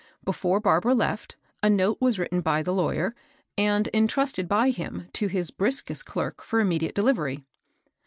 Before 0.23 0.59
Barbara 0.59 0.95
left, 0.95 1.35
a 1.61 1.69
note 1.69 2.01
was 2.01 2.17
written 2.17 2.41
by 2.41 2.63
the 2.63 2.73
lawyer, 2.73 3.13
and 3.55 3.87
entrusted 3.93 4.47
by 4.47 4.71
him 4.71 5.07
to 5.13 5.27
his 5.27 5.51
brid^est 5.51 6.03
clerk 6.05 6.43
for 6.43 6.59
immediate 6.59 6.95
delivery. 6.95 7.45